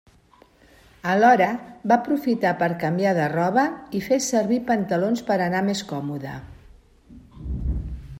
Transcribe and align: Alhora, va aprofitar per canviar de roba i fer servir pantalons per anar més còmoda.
Alhora, 1.15 1.49
va 1.91 1.97
aprofitar 2.03 2.53
per 2.63 2.69
canviar 2.83 3.11
de 3.17 3.27
roba 3.33 3.65
i 3.99 4.03
fer 4.07 4.19
servir 4.29 4.59
pantalons 4.71 5.23
per 5.31 5.37
anar 5.49 5.61
més 5.69 5.85
còmoda. 5.93 6.33